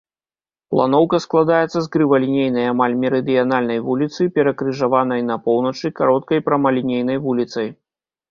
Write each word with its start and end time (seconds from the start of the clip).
Планоўка 0.75 1.17
складаецца 1.25 1.73
з 1.73 1.81
крывалінейнай 1.95 2.65
амаль 2.73 2.95
мерыдыянальнай 3.03 3.79
вуліцы, 3.89 4.21
перакрыжаванай 4.39 5.21
на 5.29 5.35
поўначы 5.49 5.87
кароткай 5.99 6.39
прамалінейнай 6.47 7.17
вуліцай. 7.27 7.69